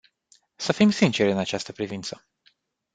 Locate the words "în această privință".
1.31-2.25